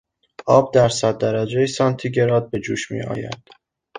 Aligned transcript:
آب 0.47 0.73
در 0.73 0.89
صد 0.89 1.17
درجهی 1.17 1.67
سانتیگراد 1.67 2.49
به 2.49 2.59
جوش 2.59 2.91
میآید. 2.91 3.43